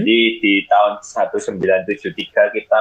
Jadi 0.00 0.18
di 0.42 0.54
tahun 0.66 1.02
1973 1.02 2.56
kita 2.56 2.78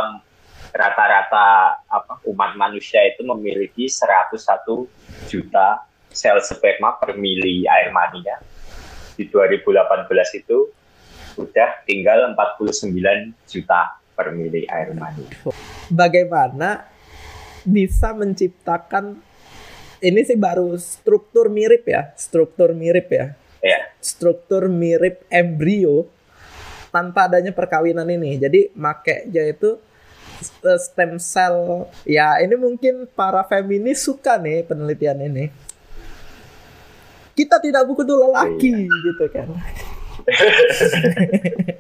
rata-rata 0.74 1.78
apa 1.86 2.18
umat 2.26 2.58
manusia 2.58 3.06
itu 3.06 3.22
memiliki 3.22 3.86
101 3.86 5.30
juta 5.30 5.86
sel 6.10 6.42
sperma 6.42 6.98
per 6.98 7.14
mili 7.18 7.66
air 7.70 7.94
maninya. 7.94 8.42
Di 9.14 9.30
2018 9.30 10.42
itu 10.42 10.58
udah 11.38 11.70
tinggal 11.86 12.34
49 12.34 12.94
juta 13.46 13.98
per 14.14 14.34
mili 14.34 14.66
air 14.70 14.94
mani. 14.94 15.26
Bagaimana 15.90 16.86
bisa 17.66 18.14
menciptakan 18.14 19.18
ini 20.04 20.22
sih 20.22 20.38
baru 20.38 20.78
struktur 20.78 21.50
mirip 21.50 21.86
ya, 21.90 22.14
struktur 22.14 22.78
mirip 22.78 23.10
ya. 23.10 23.26
Ya. 23.64 23.80
Struktur 24.04 24.68
mirip 24.68 25.24
embrio 25.32 26.13
tanpa 26.94 27.26
adanya 27.26 27.50
perkawinan 27.50 28.06
ini. 28.06 28.38
Jadi 28.38 28.70
makanya 28.78 29.50
itu 29.50 29.82
eh, 30.62 30.80
stem 30.80 31.18
cell. 31.18 31.90
Ya 32.06 32.38
ini 32.46 32.54
mungkin 32.54 33.10
para 33.10 33.42
feminis 33.50 34.06
suka 34.06 34.38
nih 34.38 34.62
penelitian 34.70 35.18
ini. 35.26 35.50
Kita 37.34 37.58
tidak 37.58 37.90
butuh 37.90 38.14
lelaki 38.14 38.86
gitu 38.86 39.26
kan 39.34 39.50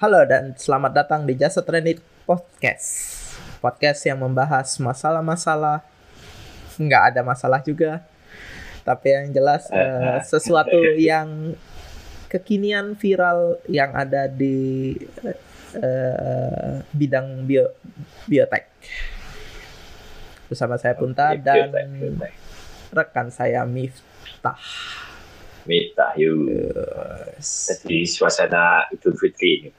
Halo 0.00 0.24
dan 0.24 0.56
selamat 0.56 0.96
datang 0.96 1.28
di 1.28 1.36
Jasa 1.36 1.60
Trending 1.60 2.00
Podcast. 2.24 3.20
Podcast 3.60 4.00
yang 4.08 4.16
membahas 4.16 4.80
masalah-masalah 4.80 5.84
nggak 6.80 7.02
ada 7.12 7.20
masalah 7.20 7.60
juga, 7.60 8.00
tapi 8.80 9.12
yang 9.12 9.28
jelas 9.28 9.68
uh, 9.68 10.24
sesuatu 10.32 10.96
yang 10.96 11.52
kekinian 12.32 12.96
viral 12.96 13.60
yang 13.68 13.92
ada 13.92 14.24
di 14.24 14.96
uh, 15.76 16.80
bidang 16.96 17.44
bio 17.44 17.68
biotek. 18.24 18.72
Bersama 20.48 20.80
saya 20.80 20.96
Punta 20.96 21.36
dan 21.36 21.76
rekan 22.88 23.28
saya 23.28 23.68
Miftah. 23.68 24.56
Miftah 25.68 26.16
yuk. 26.16 26.48
Jadi 27.36 28.08
suasana 28.08 28.88
Idul 28.88 29.12
Fitri 29.12 29.60
ini 29.60 29.70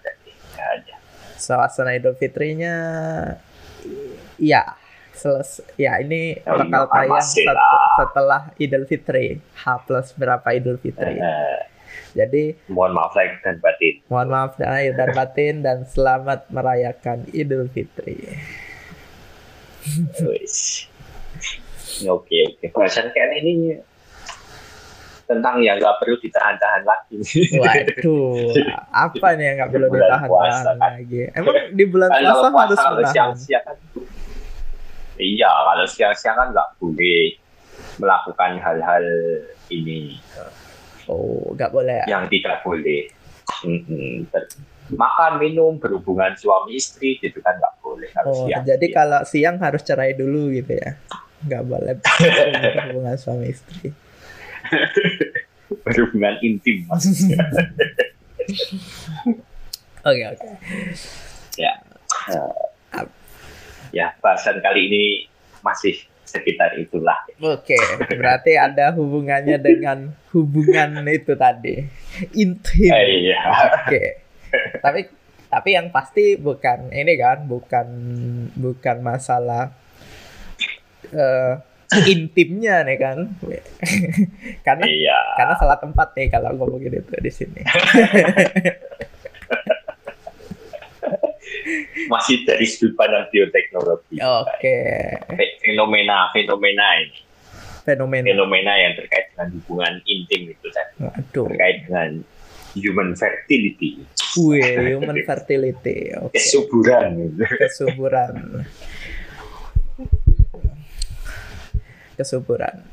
berarti 0.63 0.91
ada. 0.91 0.95
Suasana 1.35 1.91
Idul 1.91 2.13
Fitrinya 2.13 2.75
ya 4.37 4.77
seles 5.11 5.57
ya 5.75 5.97
ini 5.97 6.37
bakal 6.39 6.85
tayang 6.87 7.17
set- 7.19 7.45
lah. 7.45 7.89
setelah 7.95 8.41
Idul 8.55 8.85
Fitri 8.85 9.37
H 9.55 9.63
plus 9.83 10.13
berapa 10.13 10.45
Idul 10.51 10.77
Fitri 10.77 11.13
Eh, 11.13 11.59
jadi 12.13 12.55
mohon 12.67 12.91
maaf 12.91 13.13
lahir 13.13 13.37
dan 13.39 13.57
batin. 13.57 13.93
mohon 14.07 14.29
maaf 14.29 14.53
lahir 14.55 14.93
dan 14.93 15.09
batin 15.11 15.55
dan 15.61 15.77
selamat 15.83 16.45
merayakan 16.47 17.25
Idul 17.31 17.67
Fitri. 17.67 18.17
Oke 22.03 22.37
oke. 22.47 22.65
Bahasan 22.71 23.09
kayak 23.09 23.33
ini 23.39 23.77
tentang 25.31 25.63
yang 25.63 25.79
nggak 25.79 25.95
perlu 26.03 26.19
ditahan-tahan 26.19 26.83
lagi. 26.83 27.15
waduh 27.55 28.51
apa 29.07 29.27
nih 29.39 29.45
yang 29.47 29.55
nggak 29.63 29.71
perlu 29.71 29.87
Bulan 29.87 30.03
ditahan 30.03 30.27
puasa, 30.27 30.69
kan. 30.75 30.91
lagi? 30.99 31.19
Emang 31.31 31.55
di 31.71 31.85
bulan 31.87 32.09
puasa 32.11 32.19
kalau 32.19 32.35
harus 32.35 32.51
puasa 32.51 32.75
kalau 32.83 32.95
menahan? 32.99 33.13
siang-siang 33.15 33.63
kan. 33.63 33.77
Iya 35.15 35.51
kalau 35.51 35.85
siang-siang 35.87 36.35
kan 36.35 36.47
nggak 36.51 36.69
boleh 36.83 37.23
melakukan 37.95 38.51
hal-hal 38.59 39.05
ini. 39.71 40.19
Oh 41.07 41.55
nggak 41.55 41.71
boleh 41.71 41.95
ya? 42.03 42.19
Yang 42.19 42.23
tidak 42.35 42.55
boleh. 42.67 43.01
Makan 44.91 45.39
minum 45.39 45.79
berhubungan 45.79 46.35
suami 46.35 46.75
istri 46.75 47.15
gitu 47.23 47.39
kan 47.39 47.55
nggak 47.55 47.79
boleh 47.79 48.11
kalau 48.11 48.35
oh 48.35 48.43
siang 48.43 48.67
jadi 48.67 48.85
kalau 48.91 49.23
siang 49.23 49.55
harus 49.63 49.79
cerai 49.87 50.11
dulu 50.11 50.51
gitu 50.51 50.75
ya? 50.75 50.99
Nggak 51.47 51.63
boleh 51.63 51.93
hubungan 52.91 53.15
suami 53.15 53.55
istri 53.55 53.95
berhubungan 55.85 56.35
intim 56.43 56.83
maksudnya 56.87 57.39
oke 60.09 60.23
oke 60.35 60.47
ya 61.57 61.73
Eh, 62.29 63.07
ya 63.91 64.13
bahasan 64.21 64.61
kali 64.61 64.87
ini 64.87 65.03
masih 65.65 65.97
sekitar 66.23 66.79
itulah 66.79 67.17
Oke, 67.41 67.75
berarti 68.07 68.55
ada 68.55 68.95
hubungannya 68.95 69.59
dengan 69.59 70.15
hubungan 70.31 71.03
itu 71.11 71.35
tadi. 71.35 71.83
Intim. 72.37 72.87
Eh, 72.87 73.27
iya 73.27 73.39
Oke. 73.83 74.03
Tapi 74.79 75.01
tapi 75.51 75.69
yang 75.75 75.91
pasti 75.91 76.39
bukan 76.39 76.93
ini 76.95 77.19
kan, 77.19 77.43
bukan 77.49 77.87
bukan 78.55 78.97
masalah 79.03 79.75
eh, 81.11 81.53
intimnya 82.05 82.81
nih 82.81 82.97
kan. 82.97 83.17
karena 84.67 84.85
iya 84.85 85.17
karena 85.35 85.53
salah 85.55 85.75
tempat 85.75 86.13
nih 86.13 86.27
kalau 86.27 86.55
ngomongin 86.55 86.97
itu 86.97 87.13
di 87.17 87.31
sini. 87.31 87.61
masih 92.07 92.43
dari 92.43 92.65
sudut 92.65 92.93
pandang 92.93 93.27
bioteknologi 93.29 94.19
Oke. 94.19 94.77
Fe- 95.31 95.57
fenomena 95.61 96.27
fenomena 96.31 96.85
ini 96.99 97.19
Fenomena. 97.81 98.25
fenomena 98.27 98.73
yang 98.77 98.93
terkait 98.93 99.31
dengan 99.31 99.47
hubungan 99.57 99.93
intim 100.05 100.41
itu 100.47 100.67
tadi 100.69 101.01
Waduh. 101.01 101.47
terkait 101.49 101.77
dengan 101.87 102.09
human 102.73 103.09
fertility 103.15 104.03
Wih, 104.31 104.95
human 104.95 105.17
fertility. 105.23 106.15
Oke. 106.15 106.39
kesuburan 106.39 107.35
kesuburan 107.35 108.63
kesuburan. 112.21 112.85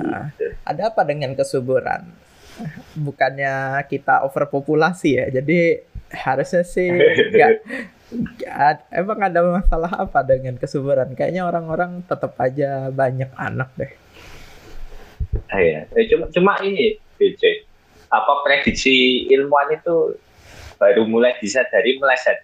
Ah, 0.00 0.32
ada 0.64 0.92
apa 0.92 1.02
dengan 1.04 1.36
kesuburan? 1.36 2.08
Bukannya 2.96 3.80
kita 3.88 4.24
overpopulasi 4.24 5.10
ya? 5.16 5.26
Jadi 5.28 5.80
harusnya 6.10 6.66
sih 6.66 6.90
nggak 6.90 7.52
emang 8.90 9.20
ada 9.22 9.40
masalah 9.44 9.92
apa 10.00 10.20
dengan 10.26 10.58
kesuburan? 10.58 11.14
Kayaknya 11.14 11.46
orang-orang 11.46 12.02
tetap 12.04 12.34
aja 12.40 12.90
banyak 12.90 13.30
anak 13.36 13.70
deh. 13.78 13.92
Ah, 15.50 15.60
iya. 15.62 15.86
Eh, 15.94 16.06
cuma 16.10 16.26
cuma 16.32 16.52
ini 16.66 16.98
BC 17.16 17.68
apa 18.10 18.42
prediksi 18.42 19.26
ilmuwan 19.30 19.70
itu 19.70 20.18
baru 20.76 21.06
mulai 21.06 21.38
disadari 21.38 21.96
meleset. 22.02 22.42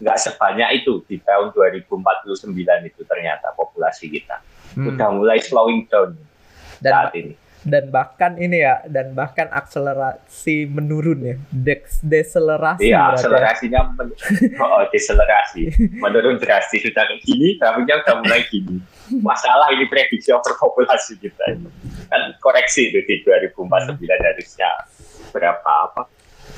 Nggak 0.00 0.18
sebanyak 0.20 0.84
itu 0.84 1.04
di 1.08 1.16
tahun 1.20 1.52
2049 1.52 2.88
itu 2.88 3.00
ternyata 3.04 3.52
populasi 3.56 4.08
kita 4.08 4.40
Hmm. 4.80 4.88
udah 4.90 5.08
mulai 5.12 5.38
slowing 5.38 5.84
down 5.86 6.16
dan 6.80 6.92
saat 6.96 7.12
ini 7.12 7.32
dan 7.60 7.92
bahkan 7.92 8.40
ini 8.40 8.64
ya 8.64 8.80
dan 8.88 9.12
bahkan 9.12 9.44
akselerasi 9.52 10.64
menurun 10.64 11.20
ya 11.20 11.36
Dex 11.52 12.00
deselerasi 12.00 12.88
Iya, 12.88 12.96
ya. 12.96 13.12
akselerasinya 13.12 13.80
men- 13.92 14.16
oh, 14.64 14.80
deselerasi, 14.88 15.68
menurun 16.00 16.40
drastis 16.40 16.80
sudah 16.80 17.04
kayak 17.04 17.20
gini, 17.20 17.60
grafiknya 17.60 18.00
udah 18.00 18.14
mulai 18.24 18.40
gini. 18.48 18.80
Masalah 19.20 19.68
ini 19.70 19.84
prediksi 19.86 20.32
overpopulasi 20.32 21.20
kita. 21.20 21.60
Kan 22.08 22.32
koreksi 22.40 22.88
itu 22.88 23.04
di 23.04 23.20
2049 23.28 24.00
harusnya 24.08 24.70
berapa 25.28 25.60
apa? 25.92 26.08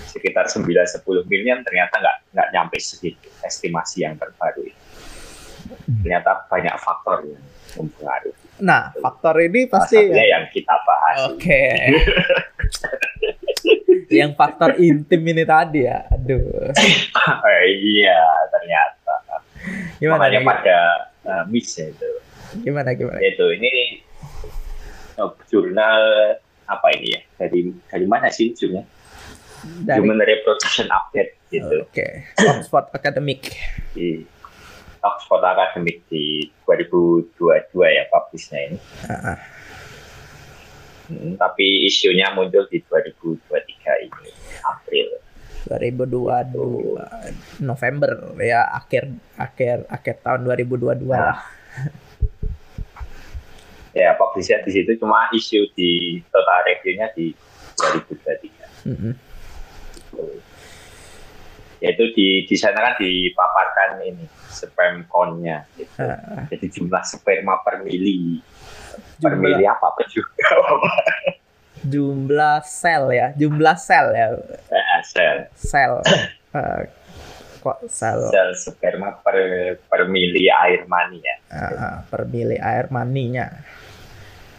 Sekitar 0.06 0.46
9-10 0.46 1.02
miliar 1.26 1.66
ternyata 1.66 1.98
nggak 1.98 2.16
nggak 2.30 2.48
nyampe 2.54 2.78
segitu 2.78 3.26
estimasi 3.42 4.06
yang 4.06 4.14
terbaru. 4.14 4.70
ini. 4.70 4.78
Ternyata 5.98 6.46
banyak 6.46 6.78
faktor 6.78 7.26
yang 7.26 7.42
mempengaruhi. 7.78 8.40
nah 8.62 8.94
faktor 8.94 9.42
ini 9.42 9.66
pasti 9.66 9.98
satunya 9.98 10.24
yang 10.38 10.44
kita 10.52 10.76
bahas. 10.86 11.16
Oke. 11.32 11.62
yang 14.12 14.36
faktor 14.36 14.76
intim 14.78 15.22
ini 15.24 15.42
tadi 15.42 15.88
ya. 15.88 16.04
Aduh. 16.10 16.70
Eh, 17.22 17.66
iya, 17.78 18.18
ternyata. 18.50 19.14
Gimana 20.02 20.26
Makanya 20.26 20.40
nih? 20.42 20.48
pada 20.50 20.78
uh, 21.22 21.44
miss 21.46 21.70
ya 21.78 21.86
itu. 21.86 22.10
Gimana 22.66 22.98
gimana? 22.98 23.22
itu 23.22 23.46
ini 23.54 24.02
oh, 25.22 25.30
jurnal 25.46 26.02
apa 26.66 26.86
ini 26.98 27.14
ya 27.14 27.20
dari 27.38 27.70
dari 27.88 28.06
mana 28.10 28.26
sih 28.28 28.52
jurnal 28.52 28.84
Dari 29.62 30.02
Human 30.02 30.18
Reproduction 30.18 30.90
Update 30.90 31.38
gitu 31.54 31.86
Oke. 31.86 32.26
Oxford 32.42 32.90
Academic. 32.90 33.54
Oxford 35.02 35.42
Academic 35.42 36.06
di 36.06 36.46
2022 36.66 37.36
ya 37.90 38.04
publishnya 38.08 38.58
ini 38.70 38.78
Ah, 39.10 39.34
ah. 39.34 39.38
Hmm, 41.10 41.34
tapi 41.36 41.84
isunya 41.90 42.30
muncul 42.32 42.64
di 42.70 42.78
2023 42.86 44.06
ini 44.06 44.30
April 44.62 45.06
2022 45.66 47.62
November 47.62 48.10
ya 48.42 48.66
akhir 48.66 49.14
akhir 49.38 49.86
akhir 49.86 50.14
tahun 50.22 50.40
2022 50.46 51.06
lah. 51.10 51.38
Ya, 53.92 54.16
publisher 54.16 54.64
di 54.64 54.72
situ 54.72 54.96
cuma 54.96 55.28
isu 55.36 55.68
di 55.76 56.16
total 56.32 56.64
revenue-nya 56.64 57.12
di 57.12 57.36
2023. 57.76 58.88
Mm 58.88 58.96
-mm. 58.96 59.14
Yaitu 61.84 62.04
di 62.16 62.48
di 62.48 62.56
sana 62.56 62.80
kan 62.80 62.94
dipaparkan 62.96 64.00
ini 64.00 64.24
sperm 64.52 65.08
count-nya 65.08 65.64
gitu. 65.74 66.04
Jadi 66.52 66.66
jumlah 66.68 67.02
sperma 67.02 67.58
per 67.64 67.80
mili. 67.80 68.38
Per 69.18 69.34
mili 69.34 69.64
apa 69.64 69.88
apa 69.88 70.02
juga. 70.06 70.46
Jumlah 71.82 72.62
sel 72.62 73.10
ya, 73.10 73.34
jumlah 73.34 73.74
sel 73.74 74.14
ya, 74.14 74.26
Eh, 74.70 75.00
sel 75.02 75.36
sel. 75.56 75.94
Kok 77.62 77.86
sel 77.86 78.18
sel 78.30 78.50
sperma 78.54 79.18
per 79.18 79.38
per 79.82 80.06
mili 80.06 80.46
air 80.46 80.86
mani 80.86 81.18
ya. 81.18 81.36
Per 82.06 82.22
mili 82.26 82.54
air 82.58 82.86
maninya. 82.90 83.46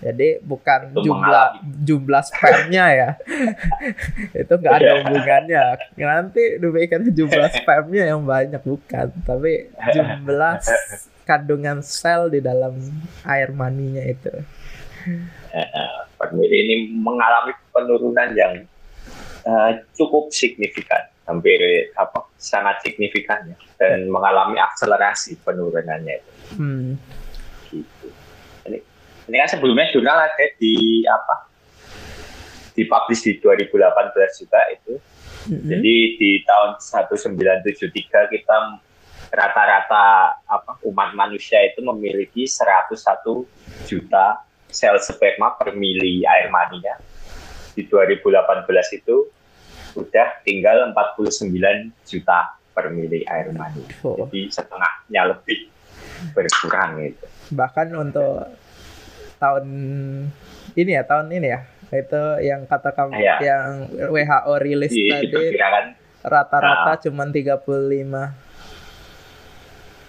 Jadi 0.04 0.44
bukan 0.44 0.92
Itu 0.92 1.08
jumlah 1.08 1.48
jumlah 1.64 2.24
spermnya 2.28 2.86
ya. 2.92 3.10
itu 4.44 4.54
nggak 4.54 4.74
ada 4.84 4.92
hubungannya. 5.00 5.64
Nanti 5.96 6.44
diberikan 6.60 7.08
jumlah 7.08 7.50
spermnya 7.64 8.12
yang 8.12 8.28
banyak 8.28 8.60
bukan, 8.60 9.16
tapi 9.24 9.72
jumlah 9.96 10.60
kandungan 11.30 11.80
sel 11.80 12.28
di 12.28 12.44
dalam 12.44 12.76
air 13.24 13.56
maninya 13.56 14.04
itu. 14.04 14.34
Eh, 15.54 15.60
eh, 15.60 15.96
per 16.20 16.36
mili 16.36 16.58
ini 16.68 16.76
mengalami 17.00 17.56
penurunan 17.72 18.30
yang 18.36 18.60
eh, 19.48 19.72
cukup 19.96 20.36
signifikan, 20.36 21.08
hampir 21.24 21.60
apa 21.96 22.28
sangat 22.36 22.84
signifikan 22.84 23.56
ya, 23.56 23.58
dan 23.80 24.12
mengalami 24.12 24.60
akselerasi 24.60 25.40
penurunannya 25.48 26.20
itu. 26.20 26.32
Hmm. 26.60 27.00
Ini, 29.28 29.36
kan 29.40 29.50
sebelumnya 29.50 29.88
jurnal 29.94 30.18
ada 30.28 30.46
di 30.60 31.04
apa? 31.08 31.48
Dipublish 32.74 33.22
di 33.24 33.38
2018 33.40 34.42
juga 34.44 34.62
itu. 34.74 34.94
Mm-mm. 35.44 35.70
Jadi 35.70 35.96
di 36.18 36.31
tahun 36.48 36.80
1973 36.80 38.34
kita 38.34 38.58
rata-rata 39.34 40.38
apa 40.46 40.78
umat 40.86 41.18
manusia 41.18 41.60
itu 41.66 41.81
memiliki 41.81 42.46
101 42.46 42.94
juta 43.90 44.46
sel 44.70 44.98
sperma 45.02 45.54
per 45.54 45.78
mili 45.78 46.26
air 46.26 46.50
maninya. 46.50 46.98
Di 47.74 47.86
2018 47.86 48.69
itu 48.98 49.30
udah 49.94 50.28
tinggal 50.42 50.90
49 50.94 51.94
juta 52.06 52.58
per 52.74 52.90
mili 52.90 53.22
air 53.30 53.54
mani. 53.54 53.86
Oh. 54.02 54.18
Jadi 54.18 54.50
setengahnya 54.50 55.38
lebih 55.38 55.69
berkurang 56.34 56.98
itu. 57.06 57.26
Bahkan 57.54 57.94
untuk 57.94 58.50
tahun 59.44 59.66
ini 60.74 60.92
ya, 60.95 61.04
tahun 61.04 61.28
ini 61.30 61.48
ya. 61.51 61.60
Itu 61.92 62.24
yang 62.42 62.63
kata 62.66 62.95
kamu 62.95 63.19
Iya. 63.19 63.36
yang 63.44 63.68
WHO 64.10 64.54
rilis 64.57 64.90
Di, 64.90 65.12
tadi 65.12 65.28
diperkirakan 65.30 65.86
rata-rata 66.24 66.95
Ah. 66.95 66.98
cuman 66.98 67.28
35 67.30 68.31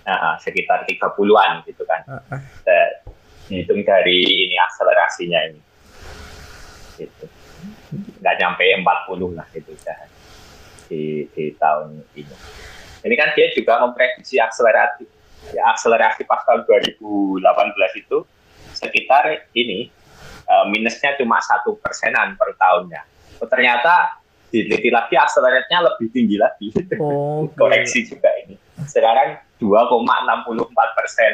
nah, 0.06 0.36
sekitar 0.38 0.86
30-an 0.86 1.66
gitu 1.66 1.82
kan. 1.84 2.00
Ah. 2.06 2.40
Kita 2.40 2.78
hitung 3.50 3.82
dari 3.82 4.22
ini 4.46 4.56
akselerasinya 4.56 5.40
ini. 5.50 5.60
Gitu. 6.96 7.26
Nggak 8.22 8.34
nyampe 8.38 8.64
40 8.64 9.34
lah 9.34 9.46
gitu 9.50 9.74
ya. 9.82 9.96
di, 10.84 11.24
di 11.32 11.48
tahun 11.56 11.96
ini. 12.12 12.36
Ini 13.04 13.14
kan 13.16 13.32
dia 13.32 13.48
juga 13.56 13.80
memprediksi 13.80 14.36
akselerasi 14.36 15.08
ya, 15.52 15.72
akselerasi 15.72 16.28
pas 16.28 16.44
tahun 16.44 16.68
2018 16.68 17.40
itu 18.04 18.20
sekitar 18.74 19.24
ini 19.52 19.88
eh, 20.44 20.64
minusnya 20.68 21.14
cuma 21.14 21.38
satu 21.38 21.78
persenan 21.78 22.34
per 22.34 22.52
tahunnya. 22.54 23.00
Oh, 23.38 23.46
ternyata 23.46 24.20
diteliti 24.46 24.86
lagi 24.86 25.14
akselerasinya 25.14 25.80
lebih 25.88 26.06
tinggi 26.10 26.36
lagi. 26.36 26.70
Oh, 26.98 27.46
koreksi 27.58 28.04
juga 28.04 28.30
ini. 28.42 28.54
Sekarang 28.84 29.38
2,64 29.58 30.54
persen 30.92 31.32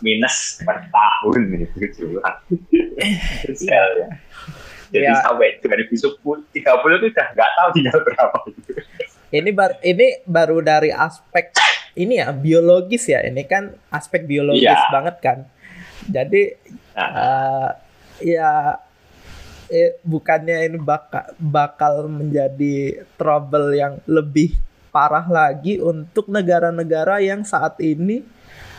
minus 0.00 0.60
per 0.60 0.86
tahun 0.86 1.40
nih 1.50 1.68
curang. 1.96 2.38
Sel 3.52 3.88
ya. 3.98 4.08
Jadi 4.86 5.02
Ya. 5.02 5.18
sampai 5.18 5.58
2010, 5.58 6.22
30 6.22 6.54
itu 6.54 7.06
udah 7.10 7.26
nggak 7.34 7.50
tahu 7.52 7.68
tinggal 7.74 7.98
berapa. 8.00 8.38
Ini 9.28 9.50
bar 9.50 9.82
ini 9.82 10.22
baru 10.22 10.62
dari 10.62 10.94
aspek 10.94 11.50
ini 11.94 12.22
ya 12.22 12.30
biologis 12.30 13.04
ya. 13.04 13.20
Ini 13.20 13.42
kan 13.44 13.74
aspek 13.90 14.22
biologis 14.24 14.62
Iya. 14.62 14.86
banget 14.88 15.16
kan. 15.18 15.38
Jadi 16.06 16.42
eh, 16.94 17.70
ya 18.22 18.52
eh, 19.70 19.98
bukannya 20.02 20.66
ini 20.70 20.78
bakal 20.78 21.26
bakal 21.38 21.94
menjadi 22.06 23.06
trouble 23.18 23.74
yang 23.74 23.98
lebih 24.06 24.54
parah 24.94 25.26
lagi 25.28 25.76
untuk 25.76 26.30
negara-negara 26.32 27.20
yang 27.20 27.44
saat 27.44 27.76
ini 27.84 28.24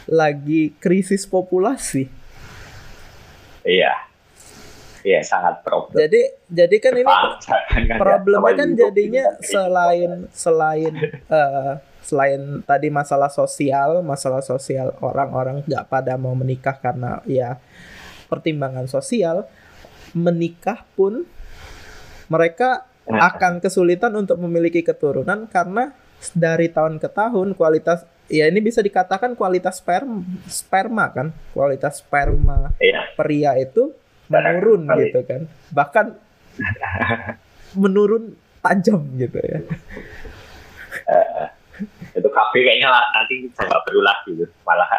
lagi 0.08 0.74
krisis 0.80 1.28
populasi. 1.28 2.08
iya. 3.68 4.08
Iya, 5.08 5.24
sangat 5.24 5.64
problem. 5.64 6.04
Jadi 6.04 6.20
jadi 6.52 6.76
kan 6.84 6.94
ini 7.00 7.08
kan 7.08 7.96
problemnya 7.96 8.52
ya, 8.52 8.60
kan 8.60 8.70
jadinya 8.76 9.26
di- 9.40 9.48
selain 9.48 10.12
selain 10.36 10.94
eh, 11.32 11.74
selain 12.08 12.64
tadi 12.64 12.88
masalah 12.88 13.28
sosial 13.28 14.00
masalah 14.00 14.40
sosial 14.40 14.96
orang-orang 15.04 15.60
nggak 15.68 15.92
pada 15.92 16.16
mau 16.16 16.32
menikah 16.32 16.80
karena 16.80 17.20
ya 17.28 17.60
pertimbangan 18.32 18.88
sosial 18.88 19.44
menikah 20.16 20.88
pun 20.96 21.28
mereka 22.32 22.88
akan 23.08 23.60
kesulitan 23.60 24.16
untuk 24.16 24.40
memiliki 24.40 24.84
keturunan 24.84 25.48
karena 25.52 25.92
dari 26.36 26.72
tahun 26.72 27.00
ke 27.00 27.08
tahun 27.12 27.56
kualitas 27.56 28.04
ya 28.28 28.48
ini 28.52 28.60
bisa 28.60 28.84
dikatakan 28.84 29.36
kualitas 29.36 29.80
sperma 29.80 30.24
sperma 30.48 31.06
kan? 31.12 31.28
Kualitas 31.56 32.04
sperma 32.04 32.76
Iya, 32.84 33.16
pria 33.16 33.56
itu 33.56 33.96
menurun 34.28 34.92
gitu 35.00 35.24
kan? 35.24 35.48
Bahkan 35.72 36.06
menurun 37.82 38.36
tajam 38.60 39.08
gitu 39.16 39.40
ya 39.40 39.60
itu 42.18 42.30
KB 42.30 42.54
kayaknya 42.66 42.90
lah, 42.90 43.04
nanti 43.14 43.46
kita 43.46 43.62
nggak 43.70 43.82
perlu 43.86 44.02
lagi 44.02 44.30
gitu. 44.34 44.54
Malah 44.66 44.90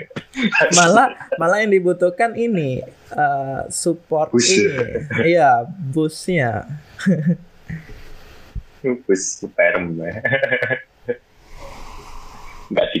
malah 0.78 1.06
malah 1.36 1.56
yang 1.60 1.74
dibutuhkan 1.74 2.32
ini 2.38 2.80
eh, 3.12 3.60
support 3.68 4.30
Bus. 4.30 4.48
ini 4.48 4.70
iya 5.26 5.66
busnya 5.66 6.64
bus 9.06 9.22
sperm. 9.42 9.98
Nggak 12.70 12.86
di 12.94 12.98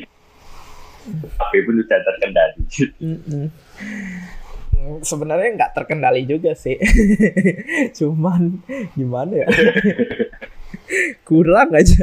KB 1.22 1.52
pun 1.66 1.74
udah 1.82 1.98
terkendali. 2.02 2.62
Mm, 3.02 3.50
sebenarnya 5.02 5.48
nggak 5.54 5.72
terkendali 5.78 6.22
juga 6.26 6.52
sih 6.58 6.74
cuman 7.98 8.58
gimana 8.98 9.46
ya 9.46 9.48
kurang 11.22 11.70
aja 11.72 12.02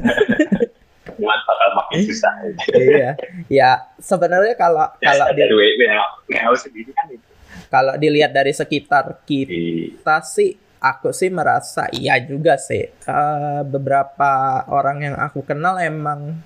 makin 1.92 2.06
susah. 2.10 2.34
iya. 2.72 3.12
Ya 3.48 3.70
sebenarnya 3.98 4.54
kalau 4.54 4.86
Ya, 4.98 5.12
kalau 5.12 5.26
di, 5.32 5.42
WHO 5.42 6.54
sendiri 6.56 6.92
kan 6.92 7.08
itu. 7.08 7.26
kalau 7.68 7.94
dilihat 7.96 8.32
dari 8.32 8.52
sekitar 8.52 9.20
kita 9.24 9.50
kita 9.52 10.18
sih 10.24 10.50
aku 10.80 11.12
sih 11.12 11.28
merasa 11.28 11.90
iya 11.92 12.16
juga 12.18 12.56
sih. 12.56 12.86
Eh, 12.86 13.62
beberapa 13.64 14.32
orang 14.66 14.98
yang 15.04 15.16
aku 15.16 15.42
kenal 15.42 15.76
emang 15.78 16.40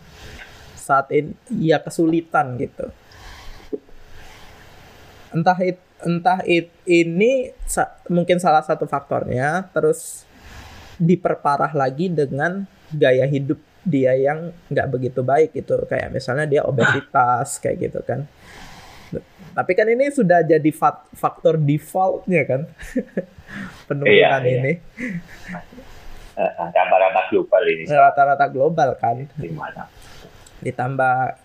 saat 0.73 1.07
ini 1.09 1.31
ya 1.53 1.77
kesulitan 1.77 2.57
gitu. 2.57 2.91
Entah 5.29 5.57
it, 5.59 5.77
entah 5.99 6.39
it, 6.45 6.69
ini 6.83 7.49
sa- 7.63 7.97
mungkin 8.05 8.37
salah 8.37 8.61
satu 8.61 8.85
faktornya 8.85 9.65
terus 9.71 10.29
diperparah 10.95 11.73
lagi 11.73 12.05
dengan 12.05 12.69
gaya 12.89 13.25
hidup 13.25 13.57
dia 13.83 14.15
yang 14.15 14.51
nggak 14.67 14.87
begitu 14.89 15.21
baik 15.21 15.53
gitu. 15.53 15.83
Kayak 15.85 16.11
misalnya 16.11 16.47
dia 16.47 16.61
obesitas 16.63 17.59
kayak 17.59 17.91
gitu 17.91 17.99
kan. 18.01 18.25
Tapi 19.53 19.71
kan 19.77 19.85
ini 19.85 20.09
sudah 20.09 20.41
jadi 20.41 20.71
fak- 20.73 21.13
faktor 21.13 21.61
defaultnya 21.61 22.41
kan. 22.43 22.61
Penurunan 23.87 24.09
Iya, 24.09 24.41
iya. 24.41 24.57
ini. 24.57 24.73
Eh, 26.33 26.51
rata-rata 26.57 27.21
global 27.29 27.63
ini. 27.69 27.83
Rata-rata 27.85 28.45
global 28.49 28.89
kan. 28.97 29.29
Di 29.37 29.49
mana? 29.53 29.85
ditambah 30.63 31.35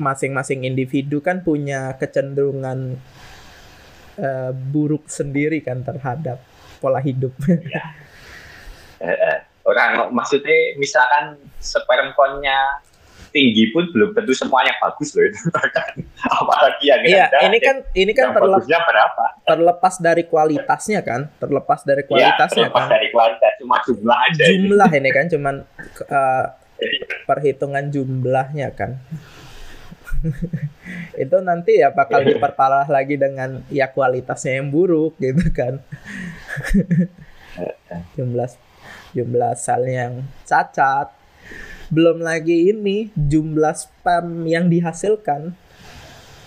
masing-masing 0.00 0.64
individu 0.64 1.20
kan 1.20 1.44
punya 1.44 1.92
kecenderungan 2.00 2.96
eh, 4.16 4.50
buruk 4.52 5.12
sendiri 5.12 5.60
kan 5.60 5.84
terhadap 5.84 6.40
pola 6.80 6.98
hidup. 6.98 7.36
Eh, 7.46 7.60
eh, 9.06 9.38
orang 9.62 10.10
maksudnya 10.10 10.74
misalkan 10.78 11.38
sperm 11.62 12.10
count-nya 12.18 12.82
tinggi 13.32 13.72
pun 13.72 13.88
belum 13.90 14.12
tentu 14.12 14.36
semuanya 14.36 14.76
bagus 14.78 15.16
loh 15.16 15.24
itu. 15.24 15.40
Apalagi 16.44 16.84
yang 16.84 17.02
iya 17.02 17.26
ini 17.48 17.58
kan 17.58 17.76
ini 17.96 18.12
kan 18.12 18.36
terlepas 18.36 18.68
berapa? 18.68 19.24
terlepas 19.48 19.94
dari 19.98 20.24
kualitasnya 20.28 21.00
kan? 21.00 21.32
Terlepas 21.40 21.80
dari 21.82 22.04
iya, 22.04 22.08
kualitasnya 22.12 22.52
ya, 22.52 22.68
terlepas 22.68 22.84
kan? 22.84 22.92
dari 22.92 23.06
kualitas 23.10 23.52
cuma 23.58 23.76
jumlah 23.82 24.18
aja. 24.28 24.42
Jumlah 24.46 24.90
ini 24.92 25.10
kan 25.10 25.24
cuman 25.32 25.54
uh, 26.12 26.44
perhitungan 27.24 27.84
jumlahnya 27.88 28.68
kan? 28.76 29.00
Itu 31.22 31.42
nanti 31.42 31.82
ya 31.82 31.90
bakal 31.90 32.22
diperparah 32.22 32.86
lagi 32.86 33.18
dengan 33.18 33.64
ya 33.72 33.90
kualitasnya 33.90 34.60
yang 34.60 34.70
buruk 34.70 35.18
gitu 35.18 35.50
kan? 35.50 35.82
Jumlah 38.14 38.71
jumlah 39.12 39.52
sel 39.56 39.84
yang 39.88 40.24
cacat. 40.44 41.12
Belum 41.92 42.24
lagi 42.24 42.72
ini 42.72 43.12
jumlah 43.12 43.76
spam 43.76 44.48
yang 44.48 44.72
dihasilkan. 44.72 45.52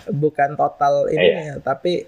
Bukan 0.06 0.54
total 0.54 1.10
ini 1.10 1.26
yeah. 1.34 1.46
ya 1.54 1.56
tapi 1.62 2.06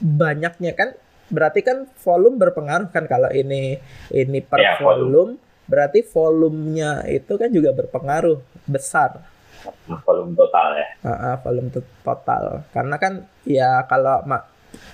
banyaknya 0.00 0.72
kan. 0.76 0.96
Berarti 1.30 1.62
kan 1.62 1.86
volume 2.02 2.42
berpengaruh 2.42 2.90
kan 2.90 3.06
kalau 3.06 3.30
ini 3.30 3.78
ini 4.10 4.38
per 4.42 4.58
yeah, 4.58 4.76
volume, 4.82 4.98
volume. 4.98 5.32
Berarti 5.70 6.02
volumenya 6.02 7.06
itu 7.06 7.38
kan 7.38 7.46
juga 7.54 7.70
berpengaruh 7.70 8.66
besar. 8.66 9.22
Volume 9.86 10.34
total 10.34 10.74
ya. 10.74 10.88
Uh, 11.04 11.12
uh, 11.12 11.34
volume 11.44 11.70
total. 12.02 12.66
Karena 12.74 12.96
kan 12.98 13.30
ya 13.46 13.86
kalau 13.86 14.24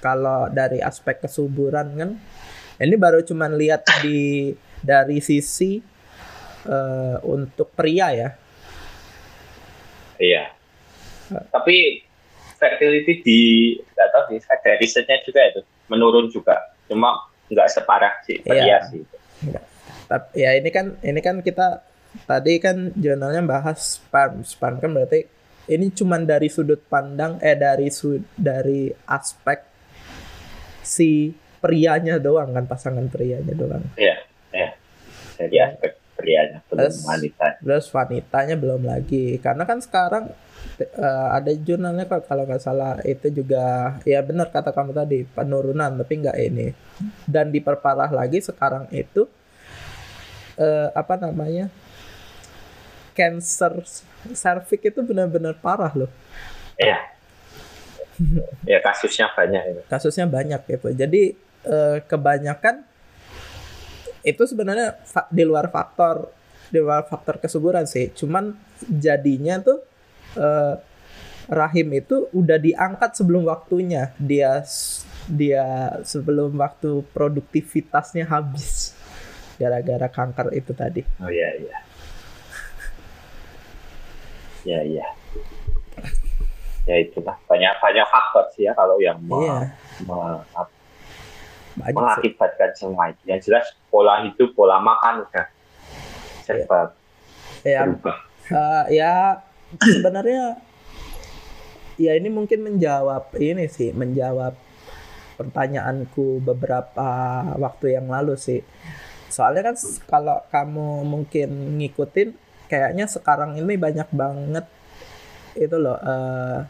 kalau 0.04 0.50
dari 0.52 0.82
aspek 0.82 1.24
kesuburan 1.24 1.88
kan 1.96 2.10
ini 2.76 2.94
baru 3.00 3.24
cuman 3.24 3.56
lihat 3.56 3.88
di 4.04 4.52
dari 4.82 5.20
sisi 5.20 5.80
uh, 6.66 7.18
untuk 7.24 7.72
pria 7.72 8.08
ya. 8.12 8.30
Iya. 10.16 10.44
Uh. 11.30 11.44
Tapi 11.52 12.06
fertility 12.56 13.12
di 13.20 13.40
nggak 13.76 14.08
tahu 14.10 14.22
sih 14.32 14.40
ada 14.48 14.70
risetnya 14.80 15.16
juga 15.22 15.40
itu 15.52 15.60
menurun 15.92 16.26
juga 16.32 16.56
cuma 16.88 17.28
nggak 17.52 17.68
separah 17.70 18.14
sih 18.24 18.40
pria 18.42 18.64
iya. 18.64 18.78
sih 18.88 19.02
tapi 20.08 20.26
ya 20.40 20.56
ini 20.56 20.70
kan 20.72 20.96
ini 21.04 21.20
kan 21.20 21.44
kita 21.44 21.84
tadi 22.24 22.58
kan 22.58 22.96
jurnalnya 22.96 23.44
bahas 23.44 24.00
sperm 24.00 24.42
sperm 24.42 24.80
kan 24.80 24.90
berarti 24.90 25.28
ini 25.68 25.92
cuma 25.92 26.16
dari 26.22 26.48
sudut 26.48 26.80
pandang 26.88 27.36
eh 27.44 27.58
dari 27.58 27.92
sud 27.92 28.24
dari 28.34 28.88
aspek 29.04 29.60
si 30.80 31.34
prianya 31.60 32.22
doang 32.22 32.54
kan 32.54 32.64
pasangan 32.64 33.06
prianya 33.10 33.52
doang 33.52 33.84
iya 34.00 34.16
iya 34.16 34.25
dari 35.36 35.56
aspek 35.60 35.92
prianya 36.16 36.64
belum 36.72 36.88
terus, 36.88 36.96
wanita 37.04 37.46
terus 37.60 37.86
wanitanya 37.92 38.56
belum 38.56 38.82
lagi. 38.88 39.36
Karena 39.38 39.68
kan 39.68 39.78
sekarang 39.84 40.32
uh, 40.96 41.28
ada 41.36 41.52
jurnalnya 41.52 42.08
kok 42.08 42.24
kalau 42.24 42.48
nggak 42.48 42.64
salah. 42.64 42.96
Itu 43.04 43.28
juga 43.28 43.96
ya 44.08 44.24
benar 44.24 44.48
kata 44.48 44.72
kamu 44.72 44.96
tadi 44.96 45.28
penurunan 45.28 45.92
tapi 46.00 46.12
nggak 46.24 46.38
ini. 46.40 46.72
Dan 47.28 47.52
diperparah 47.52 48.08
lagi 48.08 48.40
sekarang 48.40 48.88
itu 48.90 49.28
uh, 50.56 50.88
apa 50.96 51.20
namanya 51.20 51.68
cancer 53.12 53.84
cervix 54.32 54.80
itu 54.80 55.00
benar-benar 55.04 55.56
parah 55.60 55.92
loh. 55.92 56.10
Iya. 56.80 57.12
Ya 58.64 58.80
kasusnya 58.80 59.28
banyak 59.36 59.62
itu. 59.76 59.80
Kasusnya 59.92 60.24
banyak 60.24 60.60
gitu. 60.64 60.88
Jadi 60.96 61.36
uh, 61.68 62.00
kebanyakan 62.04 62.95
itu 64.26 64.42
sebenarnya 64.42 64.98
di 65.30 65.46
luar 65.46 65.70
faktor 65.70 66.34
di 66.70 66.82
luar 66.82 67.06
faktor 67.06 67.38
kesuburan 67.38 67.86
sih. 67.86 68.10
Cuman 68.10 68.54
jadinya 68.90 69.62
tuh 69.62 69.78
eh, 70.34 70.74
rahim 71.46 71.88
itu 71.94 72.26
udah 72.34 72.58
diangkat 72.58 73.14
sebelum 73.14 73.46
waktunya. 73.46 74.10
Dia 74.18 74.66
dia 75.30 75.94
sebelum 76.02 76.58
waktu 76.58 77.06
produktivitasnya 77.14 78.26
habis. 78.26 78.98
Gara-gara 79.56 80.10
kanker 80.10 80.52
itu 80.52 80.72
tadi. 80.76 81.02
Oh 81.22 81.30
iya 81.30 81.50
iya. 81.56 81.78
Ya 84.66 84.80
iya. 84.82 85.06
Ya 86.86 86.96
itulah. 86.98 87.38
Banyak 87.46 87.78
banyak 87.78 88.06
faktor 88.10 88.44
sih 88.52 88.66
ya 88.66 88.74
kalau 88.74 88.98
yang 88.98 89.22
iya. 89.22 89.72
ma, 90.04 90.42
ma, 90.42 90.62
banyak 91.76 91.94
mengakibatkan 91.94 92.70
sih. 92.72 92.78
semua 92.84 93.04
itu. 93.12 93.22
Yang 93.28 93.40
jelas 93.48 93.66
pola 93.92 94.24
hidup, 94.24 94.50
pola 94.56 94.80
makan 94.80 95.28
udah 95.28 95.46
serba 96.42 96.96
ya. 97.62 97.84
berubah. 97.84 98.16
Uh, 98.46 98.84
ya 98.88 99.42
sebenarnya 99.82 100.62
ya 101.98 102.12
ini 102.14 102.28
mungkin 102.30 102.62
menjawab 102.64 103.34
ini 103.36 103.66
sih, 103.66 103.90
menjawab 103.92 104.54
pertanyaanku 105.36 106.40
beberapa 106.40 107.08
waktu 107.60 108.00
yang 108.00 108.08
lalu 108.08 108.38
sih. 108.40 108.64
Soalnya 109.28 109.72
kan 109.72 109.76
kalau 110.08 110.38
kamu 110.48 111.04
mungkin 111.04 111.76
ngikutin 111.82 112.28
kayaknya 112.70 113.06
sekarang 113.06 113.58
ini 113.58 113.78
banyak 113.78 114.08
banget 114.10 114.66
itu 115.56 115.76
loh 115.80 115.96
uh, 115.96 116.66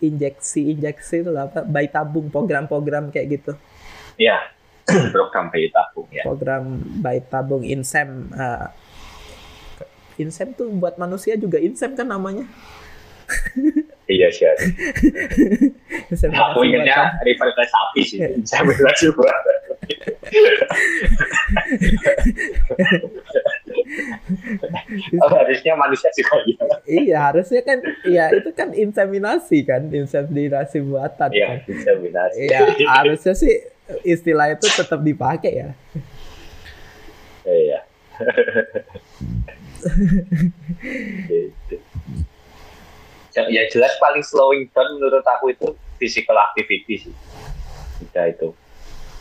injeksi 0.00 0.72
injeksi 0.76 1.24
itu 1.24 1.32
apa 1.36 1.64
bayi 1.64 1.88
tabung 1.92 2.30
program-program 2.32 3.10
kayak 3.12 3.28
gitu. 3.40 3.52
Ya 4.16 4.40
program 5.14 5.50
bayi 5.52 5.70
tabung 5.70 6.08
ya. 6.10 6.22
Program 6.24 6.64
bayi 7.00 7.20
tabung 7.24 7.62
insem 7.62 8.28
uh, 8.34 8.68
insem 10.20 10.52
tuh 10.52 10.68
buat 10.72 10.98
manusia 11.00 11.36
juga 11.36 11.58
insem 11.60 11.96
kan 11.96 12.08
namanya. 12.08 12.44
Iya 14.10 14.26
sih 14.34 14.42
aku 16.34 16.66
ingatnya 16.66 17.14
refer 17.22 17.46
ke 17.54 17.62
sapi 17.62 18.02
sih. 18.02 18.18
Insem 18.18 18.66
juga 18.66 18.90
oh, 25.22 25.30
harusnya 25.30 25.74
manusia 25.76 26.10
juga 26.14 26.36
gitu. 26.46 26.64
iya 26.86 27.30
harusnya 27.30 27.62
kan 27.62 27.78
iya 28.06 28.30
itu 28.34 28.50
kan 28.54 28.70
inseminasi 28.72 29.66
kan 29.66 29.88
inseminasi 29.90 30.78
buatan 30.82 31.30
iya, 31.34 31.46
kan. 31.46 31.58
inseminasi. 31.66 32.38
Iya 32.48 32.60
harusnya 32.88 33.34
sih 33.34 33.54
istilah 34.06 34.54
itu 34.54 34.66
tetap 34.70 35.00
dipakai 35.02 35.52
ya. 35.52 35.70
Iya. 37.46 37.80
Ya 43.50 43.62
jelas 43.70 43.94
paling 44.02 44.22
slowing 44.26 44.68
down 44.74 44.98
menurut 44.98 45.24
aku 45.24 45.54
itu 45.54 45.66
physical 45.96 46.36
activity 46.38 47.08
sih. 47.08 47.14
Udah 48.10 48.26
itu. 48.30 48.50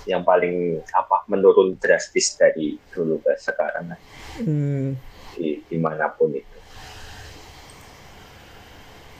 Yang 0.09 0.23
paling 0.25 0.55
apa 0.95 1.21
menurun 1.29 1.77
drastis 1.77 2.33
dari 2.33 2.81
dulu 2.89 3.21
ke 3.21 3.37
sekarang 3.37 3.93
hmm. 4.37 4.87
di 5.33 5.63
di 5.65 5.77
mana 5.81 6.11
pun 6.13 6.29
itu. 6.35 6.57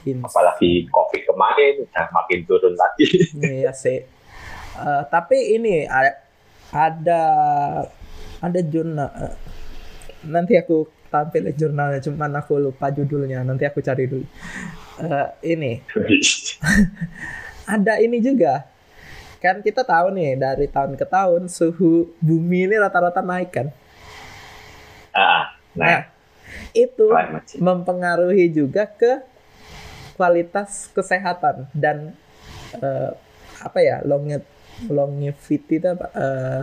In... 0.08 0.24
apalagi 0.24 0.88
covid 0.88 1.22
kemarin 1.28 1.84
udah 1.84 2.06
makin 2.14 2.38
turun 2.46 2.74
lagi. 2.78 3.06
Iya 3.36 3.72
sih. 3.74 4.06
Uh, 4.78 5.02
tapi 5.10 5.58
ini 5.58 5.84
ada 6.70 7.22
ada 8.40 8.60
jurnal 8.64 9.10
uh, 9.10 9.34
nanti 10.24 10.56
aku 10.56 10.88
tampil 11.10 11.50
jurnalnya 11.52 11.98
cuman 11.98 12.38
aku 12.38 12.62
lupa 12.62 12.88
judulnya 12.94 13.42
nanti 13.42 13.66
aku 13.66 13.82
cari 13.82 14.06
dulu. 14.06 14.24
Uh, 15.00 15.26
ini. 15.42 15.82
Ada 17.70 18.02
ini 18.02 18.18
juga. 18.22 18.66
Kan 19.40 19.64
kita 19.64 19.82
tahu 19.86 20.12
nih 20.12 20.36
dari 20.36 20.66
tahun 20.68 20.94
ke 20.94 21.06
tahun 21.08 21.48
suhu 21.48 22.12
bumi 22.20 22.68
ini 22.70 22.76
rata-rata 22.76 23.24
naik 23.24 23.50
kan. 23.50 23.66
Ah, 25.10 25.54
nah, 25.74 26.06
itu 26.74 27.10
mempengaruhi 27.58 28.50
juga 28.50 28.86
ke 28.86 29.22
kualitas 30.14 30.92
kesehatan 30.92 31.66
dan 31.72 32.12
uh, 32.76 33.16
apa 33.60 33.78
ya 33.80 34.04
longit 34.04 34.44
longevity 34.88 35.80
itu 35.80 35.88
apa 35.88 36.06
uh, 36.12 36.62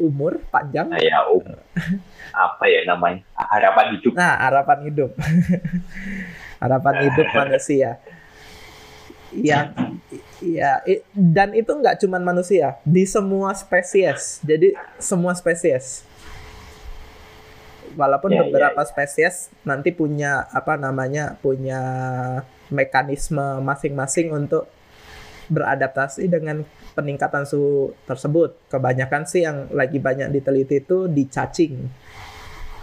umur 0.00 0.40
panjang. 0.48 0.88
Nah, 0.88 1.00
ya 1.02 1.26
um, 1.28 1.42
apa 2.46 2.64
ya 2.66 2.80
namanya? 2.88 3.20
Harapan 3.36 3.86
hidup. 3.98 4.12
Nah 4.16 4.34
harapan 4.40 4.78
hidup. 4.88 5.10
Harapan 6.62 6.94
hidup 7.10 7.28
manusia. 7.42 7.90
Yang 9.32 9.66
ya 10.44 10.84
dan 11.12 11.56
itu 11.56 11.72
nggak 11.72 11.98
cuma 12.04 12.20
manusia 12.22 12.78
di 12.86 13.04
semua 13.04 13.52
spesies. 13.56 14.40
Jadi 14.44 14.76
semua 15.00 15.34
spesies 15.34 16.04
walaupun 17.94 18.32
yeah, 18.32 18.42
ya, 18.42 18.44
beberapa 18.48 18.80
yeah, 18.80 18.86
yeah. 18.86 18.90
spesies 18.90 19.36
nanti 19.62 19.94
punya 19.94 20.46
apa 20.50 20.76
namanya 20.80 21.36
punya 21.40 21.80
mekanisme 22.72 23.60
masing-masing 23.60 24.32
untuk 24.32 24.66
beradaptasi 25.52 26.32
dengan 26.32 26.64
peningkatan 26.96 27.44
suhu 27.44 27.92
tersebut. 28.08 28.56
Kebanyakan 28.72 29.28
sih 29.28 29.44
yang 29.44 29.68
lagi 29.72 30.00
banyak 30.00 30.32
diteliti 30.32 30.80
itu 30.80 31.08
di 31.08 31.28
cacing. 31.28 31.74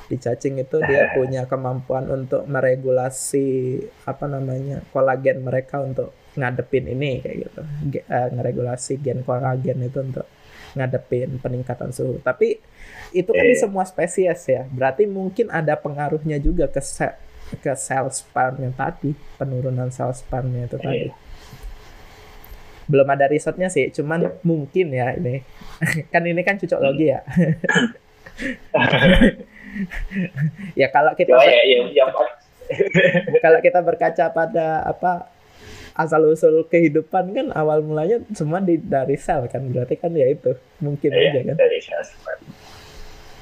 Di 0.09 0.17
cacing 0.17 0.57
itu 0.61 0.77
dia 0.85 1.13
punya 1.13 1.45
kemampuan 1.45 2.09
untuk 2.09 2.45
meregulasi 2.49 3.77
apa 4.09 4.25
namanya 4.25 4.81
kolagen 4.89 5.45
mereka 5.45 5.81
untuk 5.81 6.13
ngadepin 6.33 6.89
ini 6.89 7.21
kayak 7.21 7.37
gitu. 7.45 7.61
Ge- 7.93 8.05
eh, 8.09 8.29
ngeregulasi 8.33 9.01
gen 9.01 9.21
kolagen 9.21 9.85
itu 9.85 9.99
untuk 10.01 10.25
ngadepin 10.73 11.39
peningkatan 11.39 11.89
suhu. 11.89 12.17
Tapi 12.21 12.57
itu 13.11 13.31
kan 13.33 13.45
di 13.45 13.55
Iya. 13.57 13.61
semua 13.65 13.83
spesies 13.85 14.41
ya. 14.45 14.65
Berarti 14.69 15.09
mungkin 15.09 15.49
ada 15.49 15.73
pengaruhnya 15.73 16.37
juga 16.37 16.69
ke 16.69 16.81
se- 16.81 17.17
ke 17.61 17.73
sel 17.73 18.05
spermnya 18.13 18.69
tadi, 18.73 19.13
penurunan 19.37 19.89
sel 19.89 20.13
spermnya 20.13 20.69
itu 20.69 20.77
tadi. 20.77 21.09
Iya. 21.09 21.13
Belum 22.89 23.05
ada 23.05 23.25
risetnya 23.29 23.69
sih, 23.69 23.89
cuman 23.89 24.29
mungkin 24.41 24.89
ya 24.93 25.13
ini. 25.13 25.41
kan 26.13 26.21
ini 26.25 26.41
kan 26.41 26.57
cocokologi 26.57 27.05
ya. 27.09 27.21
ya 30.79 30.87
kalau 30.89 31.13
kita 31.13 31.33
Cuma 31.33 31.45
ya 31.45 31.61
yang 31.93 32.09
paling 32.13 32.35
kalau 33.45 33.59
kita 33.61 33.79
berkaca 33.81 34.25
pada 34.29 34.85
apa 34.85 35.25
asal 35.99 36.23
usul 36.31 36.63
kehidupan 36.71 37.35
kan 37.35 37.47
awal 37.51 37.83
mulanya 37.83 38.23
semua 38.31 38.63
di, 38.63 38.79
dari 38.79 39.19
sel 39.19 39.51
kan 39.51 39.67
berarti 39.67 39.99
kan 39.99 40.15
ya 40.15 40.31
itu 40.31 40.55
mungkin 40.79 41.11
Iya, 41.11 41.35
aja 41.35 41.39
kan 41.51 41.55
dari 41.59 41.79
sel. 41.83 42.03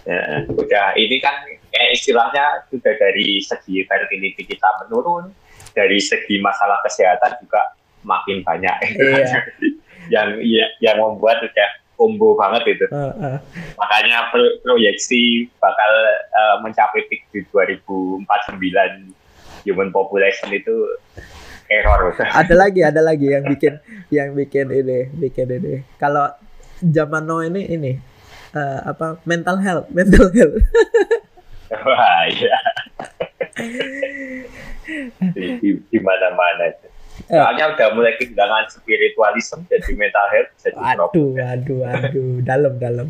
Ya, 0.08 0.48
udah 0.50 0.96
ini 0.98 1.20
kan 1.20 1.36
kayak 1.70 1.90
istilahnya 1.94 2.66
sudah 2.72 2.96
dari 2.96 3.44
segi 3.44 3.84
fertility 3.86 4.48
kita 4.48 4.66
menurun, 4.88 5.30
dari 5.76 6.00
segi 6.00 6.40
masalah 6.40 6.80
kesehatan 6.82 7.38
juga 7.44 7.62
makin 8.08 8.42
banyak. 8.42 8.76
Iya. 8.98 9.44
yang 10.16 10.40
ya, 10.40 10.66
yang 10.80 10.98
membuat 11.04 11.44
udah 11.44 11.70
combo 12.00 12.40
banget 12.40 12.80
itu. 12.80 12.86
Heeh. 12.88 13.38
Makanya 13.76 14.32
pro- 14.32 14.58
proyeksi 14.64 15.52
bakal 15.60 15.92
eh, 16.32 16.58
mencapai 16.64 17.04
peak 17.12 17.28
di 17.36 17.44
2049 17.52 18.24
human 19.68 19.90
population 19.92 20.48
itu 20.56 20.76
error. 21.70 22.16
ada 22.16 22.56
lagi 22.56 22.82
ada 22.84 23.02
lagi 23.04 23.28
yang 23.32 23.44
bikin 23.46 23.74
yang 24.14 24.30
bikin 24.34 24.68
ini 24.72 25.12
bikin 25.12 25.48
ini 25.52 25.74
kalau 26.00 26.32
zaman 26.80 27.24
now 27.26 27.44
ini 27.44 27.68
ini 27.68 27.92
eh, 28.56 28.80
apa 28.86 29.20
mental 29.28 29.58
health 29.60 29.88
mental 29.98 30.28
health 30.32 30.58
Wah, 31.68 32.24
iya. 32.32 32.56
di, 35.36 35.60
di, 35.84 35.98
mana-mana. 36.00 36.72
Eh. 36.72 36.76
Soalnya 37.28 37.76
udah 37.76 37.88
mulai 37.92 38.16
kehilangan 38.16 38.72
spiritualisme 38.72 39.68
jadi 39.68 39.92
mental 40.00 40.28
health 40.32 40.52
jadi 40.64 40.80
aduh 40.80 41.12
problem. 41.12 41.44
aduh 41.44 41.82
aduh 41.84 42.34
dalam 42.48 42.74
dalam 42.80 43.08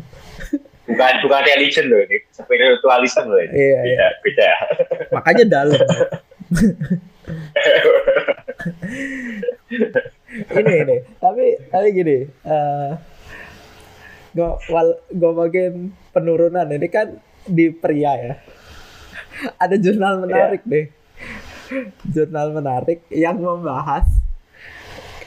Bukan 0.88 1.14
bukan 1.20 1.40
religion 1.44 1.84
loh 1.92 2.00
ini, 2.00 2.16
spiritualisme 2.32 3.28
loh 3.28 3.38
ini. 3.44 3.52
Iya, 3.52 3.78
beda, 3.84 4.06
beda. 4.24 4.50
makanya 5.14 5.44
dalam 5.44 5.76
ini 10.58 10.72
ini. 10.84 10.96
Tapi 11.18 11.44
tapi 11.70 11.86
gini 11.94 12.16
eh 12.26 12.92
gue 14.34 14.50
wal 14.70 14.88
ngomongin 15.14 15.94
penurunan. 16.10 16.66
Ini 16.68 16.88
kan 16.90 17.14
di 17.46 17.70
pria 17.70 18.12
ya. 18.18 18.34
Ada 19.62 19.78
jurnal 19.78 20.26
menarik 20.26 20.62
deh 20.66 20.98
jurnal 22.08 22.56
menarik 22.56 23.04
yang 23.12 23.38
membahas 23.38 24.08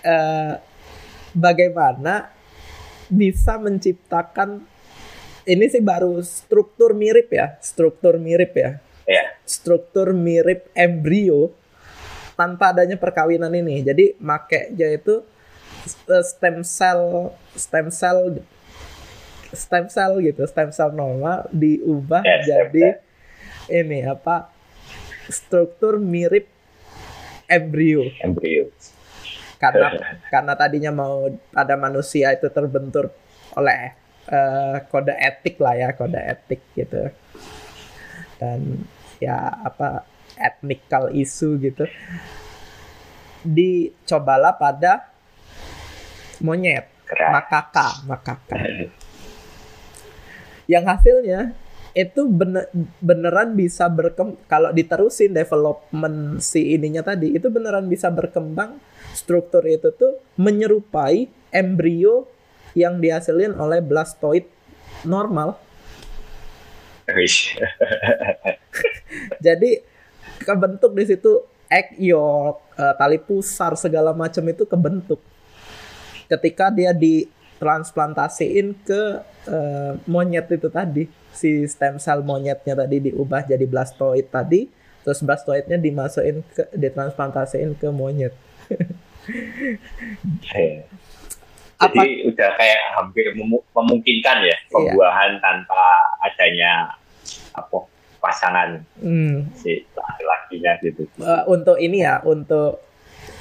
eh 0.01 0.57
bagaimana 1.37 2.33
bisa 3.11 3.61
menciptakan 3.61 4.65
ini 5.45 5.65
sih 5.69 5.83
baru 5.83 6.21
struktur 6.25 6.97
mirip 6.97 7.29
ya 7.29 7.59
struktur 7.61 8.17
mirip 8.17 8.53
ya. 8.57 8.71
Ya. 9.09 9.33
struktur 9.43 10.13
mirip 10.13 10.69
embrio 10.77 11.51
tanpa 12.41 12.73
adanya 12.73 12.97
perkawinan 12.97 13.53
ini. 13.53 13.85
Jadi 13.85 14.17
makainya 14.17 14.97
itu 14.97 15.21
eh, 16.09 16.25
stem 16.25 16.65
cell 16.65 17.29
stem 17.53 17.93
cell 17.93 18.41
stem 19.53 19.85
cell 19.85 20.17
gitu, 20.25 20.41
stem 20.49 20.73
cell 20.73 20.89
normal 20.89 21.45
diubah 21.53 22.25
stem 22.25 22.41
jadi 22.49 22.85
ini 23.69 24.09
apa? 24.09 24.49
struktur 25.29 25.95
mirip 26.01 26.49
embrio 27.47 28.03
embrio. 28.19 28.67
karena 29.55 29.95
karena 30.33 30.53
tadinya 30.59 30.91
mau 30.91 31.29
ada 31.55 31.75
manusia 31.79 32.35
itu 32.35 32.51
terbentur 32.51 33.13
oleh 33.55 33.95
eh, 34.27 34.75
kode 34.91 35.13
etik 35.15 35.55
lah 35.61 35.77
ya 35.77 35.89
kode 35.95 36.19
etik 36.19 36.61
gitu 36.75 37.07
dan 38.41 38.81
ya 39.21 39.37
apa 39.61 40.03
ethnical 40.41 41.13
issue 41.13 41.61
gitu 41.61 41.85
dicobalah 43.45 44.57
pada 44.57 45.09
monyet 46.41 46.89
makaka 47.11 48.01
makaka. 48.07 48.57
Yang 50.69 50.85
hasilnya 50.87 51.39
itu 51.91 52.23
bener, 52.31 52.71
beneran 53.03 53.51
bisa 53.59 53.91
berkembang 53.91 54.39
kalau 54.47 54.71
diterusin 54.71 55.35
development 55.35 56.39
si 56.39 56.71
ininya 56.71 57.03
tadi 57.03 57.35
itu 57.35 57.51
beneran 57.51 57.91
bisa 57.91 58.07
berkembang 58.07 58.79
struktur 59.11 59.67
itu 59.67 59.91
tuh 59.91 60.23
menyerupai 60.39 61.27
embrio 61.51 62.31
yang 62.71 63.03
dihasilin 63.03 63.51
oleh 63.59 63.83
blastoid 63.83 64.47
normal. 65.03 65.59
Jadi 69.45 69.90
kebentuk 70.41 70.91
di 70.97 71.03
situ 71.05 71.45
egg 71.71 71.95
yolk 71.95 72.75
eh, 72.75 72.93
tali 72.99 73.17
pusar 73.21 73.77
segala 73.79 74.11
macam 74.11 74.43
itu 74.49 74.67
kebentuk. 74.67 75.23
Ketika 76.27 76.71
dia 76.71 76.91
ditransplantasiin 76.91 78.75
ke 78.83 79.01
eh, 79.47 79.93
monyet 80.07 80.51
itu 80.51 80.67
tadi 80.67 81.07
si 81.31 81.63
stem 81.67 81.95
cell 81.95 82.19
monyetnya 82.27 82.75
tadi 82.75 83.07
diubah 83.07 83.47
jadi 83.47 83.63
blastoid 83.63 84.27
tadi 84.27 84.67
terus 85.01 85.23
blastoidnya 85.23 85.79
dimasukin 85.81 86.45
ke 86.45 86.69
ditransplantasiin 86.75 87.73
ke 87.79 87.87
monyet. 87.89 88.35
Jadi 91.81 91.97
apa? 91.97 92.01
udah 92.29 92.49
kayak 92.57 92.81
hampir 92.93 93.25
memu- 93.33 93.65
memungkinkan 93.73 94.37
ya 94.45 94.57
pembuahan 94.69 95.41
tanpa 95.41 95.81
adanya 96.21 96.93
apa 97.57 97.90
pasangan 98.21 98.85
Hmm, 98.95 99.49
si 99.51 99.83
laki-lakinya 99.91 100.77
gitu. 100.79 101.03
eh, 101.17 101.43
untuk 101.45 101.75
ini 101.75 101.99
ya 101.99 102.21
untuk 102.23 102.79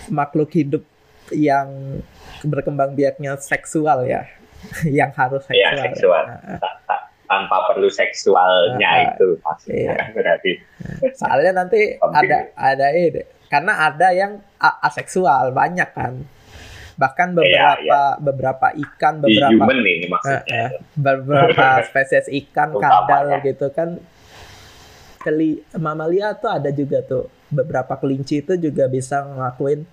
makhluk 0.08 0.50
hidup 0.50 0.82
yang 1.30 2.00
berkembang 2.42 2.92
biaknya 2.92 3.36
seksual 3.36 4.02
ya 4.02 4.24
yang 4.90 5.12
harus 5.12 5.44
Iya, 5.46 5.76
seksual, 5.76 5.84
seksual. 5.86 6.24
Ah, 6.26 6.58
Ta- 6.58 6.80
ta- 6.84 7.06
tanpa 7.24 7.70
perlu 7.70 7.86
seksualnya 7.86 8.88
Ah, 8.88 9.00
itu 9.06 9.38
maksudnya 9.38 9.94
iya. 9.94 10.10
berarti 10.10 10.52
soalnya 11.14 11.52
nanti 11.54 11.80
ada 12.00 12.38
ada 12.52 12.86
ini 12.90 13.22
karena 13.46 13.72
ada 13.84 14.08
yang 14.10 14.32
aseksual 14.58 15.52
banyak 15.52 15.86
kan 15.90 16.26
bahkan 16.96 17.32
beberapa 17.32 17.80
Iya, 17.80 18.20
beberapa 18.20 18.66
ikan 18.74 19.22
di 19.22 19.32
beberapa 19.32 19.52
human 19.56 19.78
ini 19.80 20.04
eh, 20.04 20.10
maksudnya. 20.10 20.64
eh, 20.66 20.70
beberapa 20.92 21.66
spesies 21.86 22.26
ikan 22.28 22.74
kadal 22.74 23.24
ya. 23.30 23.38
gitu 23.42 23.70
kan 23.70 23.96
keli 25.20 25.50
mamalia 25.76 26.32
tuh 26.32 26.48
ada 26.48 26.70
juga 26.72 27.04
tuh 27.04 27.28
beberapa 27.52 27.92
kelinci 27.96 28.40
itu 28.40 28.56
juga 28.56 28.88
bisa 28.88 29.20
ngelakuin 29.20 29.84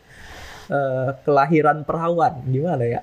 eh, 0.70 1.10
kelahiran 1.24 1.84
perawan 1.84 2.40
gimana 2.48 2.84
ya 2.86 3.02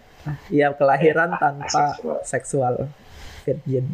ya 0.49 0.73
kelahiran 0.73 1.37
Eh, 1.37 1.41
tanpa 1.41 1.85
aseksual. 1.93 2.19
seksual 2.25 2.75
virgin 3.45 3.87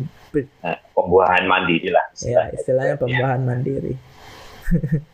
Nah, 0.62 0.78
pembuahan 0.94 1.42
mandiri 1.42 1.90
lah 1.90 2.06
ya 2.14 2.14
istilahnya. 2.14 2.54
istilahnya 2.54 2.94
pembuahan 2.96 3.42
mandiri 3.42 3.94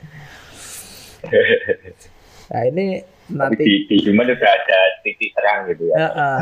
nah 2.47 2.63
ini 2.63 3.01
nanti 3.27 3.65
di, 3.65 3.75
di 3.89 3.97
human 4.07 4.29
udah 4.29 4.39
ada 4.53 4.81
titik 5.03 5.35
terang 5.35 5.67
gitu 5.67 5.91
ya. 5.91 5.97
Ya, 5.99 6.09
ah. 6.15 6.41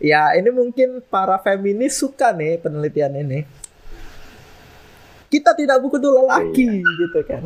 ya 0.00 0.22
ini 0.36 0.48
mungkin 0.52 1.04
para 1.04 1.36
feminis 1.40 2.00
suka 2.00 2.32
nih 2.32 2.60
penelitian 2.60 3.12
ini. 3.16 3.44
Kita 5.36 5.52
tidak 5.52 5.84
butuh 5.84 6.24
lelaki 6.24 6.80
gitu 6.80 7.20
kan. 7.28 7.44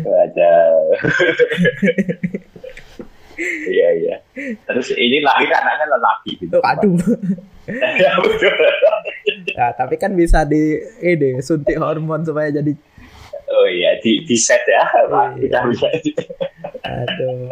ada 0.00 0.54
iya 3.70 3.88
iya 3.96 4.16
terus 4.66 4.90
ini 4.96 5.22
lahir 5.22 5.48
anaknya 5.52 5.86
lelaki 5.86 6.30
gitu 6.40 6.58
Aduh, 6.60 6.96
Ya. 7.70 8.10
Nah, 9.54 9.70
tapi 9.76 9.94
kan 10.00 10.10
bisa 10.16 10.42
di 10.42 10.80
ini 11.04 11.38
suntik 11.44 11.78
hormon 11.78 12.24
supaya 12.26 12.50
jadi 12.50 12.74
Oh 13.50 13.66
iya, 13.66 13.98
di, 13.98 14.22
di 14.22 14.38
set 14.38 14.62
ya. 14.62 14.86
Iya. 15.34 15.66
Bisa. 15.66 15.90
aduh. 16.86 17.50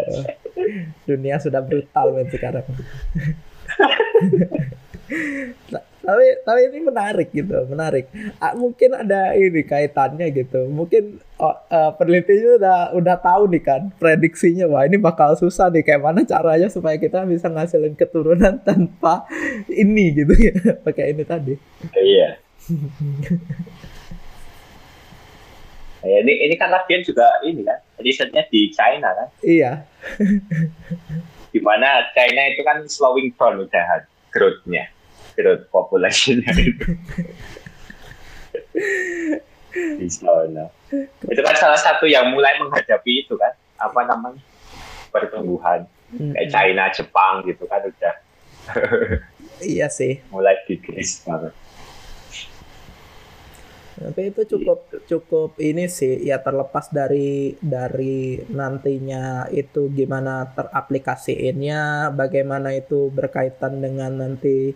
Dunia 1.11 1.43
sudah 1.43 1.59
brutal 1.59 2.23
sekarang. 2.31 2.63
Ta- 5.73 5.87
tapi 5.99 6.25
tapi 6.41 6.61
ini 6.73 6.79
menarik 6.81 7.29
gitu, 7.37 7.69
menarik. 7.69 8.09
Ah, 8.41 8.57
mungkin 8.57 8.97
ada 8.97 9.37
ini 9.37 9.61
kaitannya 9.61 10.33
gitu. 10.33 10.65
Mungkin 10.73 11.21
oh, 11.37 11.53
eh, 11.69 11.91
penelitinya 12.01 12.57
udah 12.57 12.79
udah 12.97 13.17
tahu 13.21 13.53
nih 13.53 13.61
kan 13.61 13.83
prediksinya 14.01 14.65
wah 14.65 14.89
ini 14.89 14.97
bakal 14.97 15.37
susah 15.37 15.69
nih 15.69 15.85
kayak 15.85 16.01
mana 16.01 16.25
caranya 16.25 16.73
supaya 16.73 16.97
kita 16.97 17.29
bisa 17.29 17.53
ngasilin 17.53 17.93
keturunan 17.93 18.57
tanpa 18.69 19.29
ini 19.69 20.17
gitu 20.25 20.33
ya. 20.33 20.55
Pakai 20.87 21.13
ini 21.13 21.25
tadi. 21.29 21.55
Iya. 21.93 22.41
Nah, 25.99 26.15
ini 26.25 26.33
ini 26.47 26.55
kan 26.55 26.71
lagian 26.71 27.03
juga 27.03 27.27
ini 27.43 27.67
kan 27.67 27.83
risetnya 27.99 28.47
di 28.49 28.71
China 28.71 29.11
kan, 29.13 29.29
Iya. 29.43 29.83
di 31.49 31.61
mana 31.65 32.09
China 32.13 32.43
itu 32.53 32.63
kan 32.65 32.85
slowing 32.87 33.33
down 33.37 33.65
udah 33.65 34.05
growth-nya, 34.33 34.89
growth 35.35 35.65
population-nya 35.73 36.53
itu. 36.57 36.89
di 39.99 40.09
sana. 40.09 40.69
Itu 41.29 41.41
kan 41.45 41.57
salah 41.57 41.81
satu 41.81 42.09
yang 42.09 42.33
mulai 42.33 42.57
menghadapi 42.61 43.27
itu 43.27 43.37
kan, 43.37 43.53
apa 43.79 44.01
namanya 44.09 44.43
pertumbuhan 45.13 45.85
kayak 46.13 46.49
China, 46.49 46.85
Jepang 46.93 47.45
gitu 47.45 47.65
kan 47.69 47.85
udah 47.85 48.15
Iya 49.65 49.89
sih. 49.89 50.21
mulai 50.31 50.55
digris 50.69 51.25
banget. 51.25 51.53
Tapi 53.99 54.31
itu 54.31 54.43
cukup 54.57 54.79
cukup 55.11 55.51
ini 55.59 55.91
sih 55.91 56.23
ya 56.23 56.39
terlepas 56.39 56.87
dari 56.95 57.59
dari 57.59 58.39
nantinya 58.47 59.51
itu 59.51 59.91
gimana 59.91 60.47
teraplikasiinnya, 60.55 62.15
bagaimana 62.15 62.79
itu 62.79 63.11
berkaitan 63.11 63.83
dengan 63.83 64.23
nanti 64.23 64.71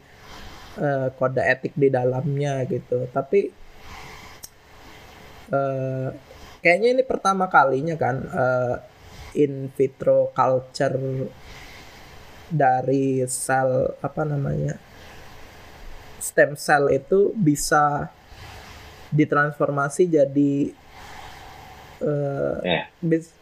eh, 0.78 1.08
kode 1.14 1.42
etik 1.42 1.74
di 1.78 1.88
dalamnya 1.88 2.66
gitu. 2.66 3.06
Tapi 3.14 3.40
eh, 5.54 6.08
kayaknya 6.58 6.88
ini 6.98 7.02
pertama 7.06 7.46
kalinya 7.46 7.94
kan 7.94 8.16
eh, 8.26 8.76
in 9.38 9.70
vitro 9.72 10.35
culture 10.35 10.98
dari 12.52 13.24
sel 13.30 13.96
apa 14.04 14.22
namanya 14.28 14.76
stem 16.20 16.54
cell 16.54 16.92
itu 16.92 17.32
bisa 17.35 18.12
ditransformasi 19.12 20.09
jadi 20.09 20.53
eh, 22.01 22.55
Ya. 22.64 22.83
bis- 22.98 23.37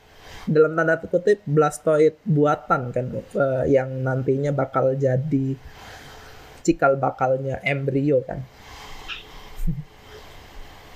dalam 0.44 0.72
tanda 0.72 0.96
kutip 0.98 1.40
blastoid 1.44 2.16
buatan 2.24 2.90
kan 2.90 3.06
eh, 3.14 3.64
yang 3.68 4.02
nantinya 4.02 4.50
bakal 4.50 4.92
jadi 4.92 5.54
cikal 6.60 6.96
bakalnya 6.96 7.56
embrio 7.62 8.20
kan 8.22 8.42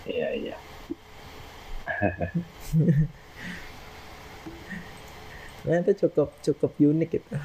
Iya, 0.05 0.29
iya. 0.37 0.57
nah 5.65 5.81
itu 5.81 5.93
cukup 6.05 6.29
cukup 6.45 6.77
unik 6.77 7.09
gitu 7.11 7.37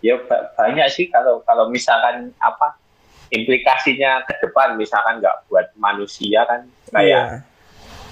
ya 0.00 0.16
ba- 0.24 0.48
banyak 0.56 0.88
sih 0.88 1.12
kalau 1.12 1.44
kalau 1.44 1.68
misalkan 1.68 2.32
apa 2.38 2.80
implikasinya 3.28 4.22
ke 4.22 4.38
depan 4.38 4.74
misalkan 4.74 5.18
nggak 5.18 5.46
buat 5.46 5.66
manusia 5.76 6.46
kan 6.46 6.64
kayak 6.88 7.42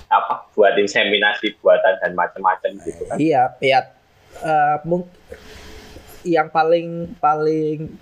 apa 0.07 0.47
buat 0.53 0.75
inseminasi 0.75 1.59
buatan 1.59 1.99
dan 1.99 2.13
macam-macam 2.15 2.71
gitu 2.81 3.03
kan. 3.05 3.17
Iya 3.17 3.43
iya. 3.59 3.81
Eh, 4.35 4.77
mung- 4.83 5.11
yang 6.25 6.49
paling 6.49 7.15
paling 7.17 7.95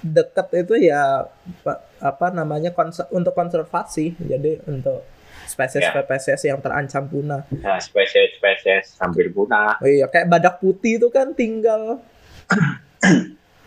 deket 0.00 0.64
itu 0.64 0.88
ya 0.88 1.28
pa- 1.60 1.84
apa 2.00 2.32
namanya 2.32 2.72
konser- 2.72 3.08
untuk 3.10 3.32
konservasi. 3.32 4.16
Jadi 4.16 4.64
untuk 4.64 5.04
spesies 5.44 5.82
Ya. 5.82 5.92
spesies 5.92 6.40
yang 6.42 6.60
terancam 6.60 7.04
punah. 7.04 7.42
Nah, 7.50 7.76
spesies-spesies 7.76 8.96
hampir 8.96 9.28
punah. 9.28 9.76
Oh 9.76 9.88
iya, 9.88 10.06
kayak 10.06 10.28
badak 10.28 10.56
putih 10.56 10.96
itu 10.96 11.08
kan 11.10 11.34
tinggal. 11.34 12.00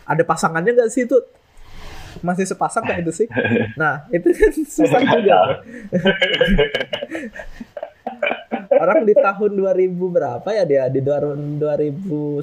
Ada 0.04 0.24
pasangannya 0.24 0.74
nggak 0.74 0.92
sih 0.92 1.06
itu? 1.06 1.18
Masih 2.24 2.48
sepasang 2.48 2.88
kayak 2.88 3.04
itu 3.04 3.12
sih? 3.24 3.28
Nah, 3.82 4.08
itu 4.16 4.32
kan 4.32 4.52
susah 4.64 5.02
juga. 5.04 5.40
Orang 8.74 9.06
di 9.06 9.14
tahun 9.14 9.52
2000 9.60 9.92
berapa 9.96 10.50
ya 10.50 10.64
dia? 10.66 10.84
Di 10.90 11.04
2019 11.04 12.40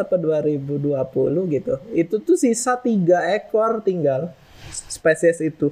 apa 0.00 0.16
2020 0.16 1.54
gitu. 1.54 1.74
Itu 1.92 2.18
tuh 2.24 2.36
sisa 2.40 2.74
tiga 2.80 3.22
ekor 3.30 3.84
tinggal 3.84 4.32
spesies 4.72 5.38
itu. 5.44 5.70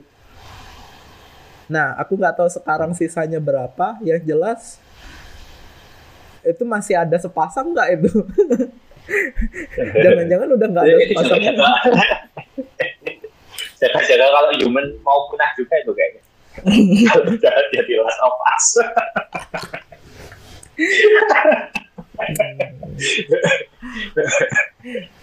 Nah, 1.70 1.94
aku 1.98 2.18
nggak 2.18 2.37
tahu 2.38 2.48
sekarang 2.50 2.92
sisanya 2.92 3.38
berapa. 3.42 3.98
Yang 4.05 4.20
jelas 4.26 4.61
itu 6.40 6.62
masih 6.64 6.96
ada 6.96 7.16
sepasang 7.20 7.72
nggak 7.72 7.88
itu? 8.00 8.11
Jangan-jangan 10.05 10.48
udah 10.55 10.66
nggak 10.70 10.85
ada 10.87 10.96
sepasangnya. 11.09 11.53
Human 14.61 14.87
mau 15.01 15.29
punah 15.29 15.51
juga 15.55 15.75
itu 15.77 15.92
kayaknya 15.92 16.23
kalau 17.07 17.25
udah 17.31 17.55
jadi 17.73 17.92
last 17.99 18.20
of 18.20 18.35
us 18.49 18.66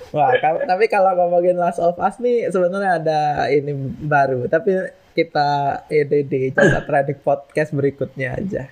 Wah, 0.09 0.31
tapi 0.41 0.85
kalau 0.87 1.11
ngomongin 1.13 1.57
Last 1.57 1.77
of 1.77 1.99
Us 1.99 2.17
nih 2.17 2.47
sebenarnya 2.49 2.91
ada 2.97 3.21
ini 3.51 3.73
baru, 4.01 4.47
tapi 4.47 4.71
kita 5.11 5.81
di 5.89 6.53
Jasa 6.53 6.81
Trading 6.87 7.19
Podcast 7.19 7.73
berikutnya 7.73 8.37
aja. 8.37 8.63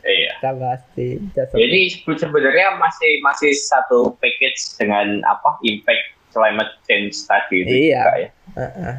iya 0.00 0.32
Kita 0.40 0.50
bahas 0.56 0.80
di 0.96 1.20
Jasa 1.34 1.56
Jadi 1.56 1.80
sebenarnya 2.08 2.76
masih 2.76 3.20
masih 3.20 3.52
satu 3.52 4.16
package 4.16 4.80
dengan 4.80 5.20
apa 5.24 5.60
impact 5.60 6.04
climate 6.30 6.72
change 6.86 7.16
tadi 7.26 7.66
itu 7.66 7.90
Iya. 7.90 8.00
juga 8.00 8.14
ya. 8.16 8.30
Heeh. 8.56 8.94